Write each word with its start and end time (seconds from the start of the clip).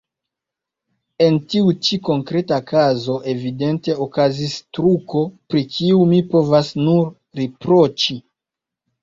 En 1.25 1.35
tiu 1.53 1.67
ĉi 1.87 1.99
konkreta 2.07 2.57
kazo 2.71 3.17
evidente 3.33 3.97
okazis 4.07 4.57
truko, 4.79 5.23
pri 5.53 5.63
kiu 5.77 6.01
mi 6.15 6.25
povas 6.33 6.75
nur 6.89 7.07
riproĉi. 7.43 8.19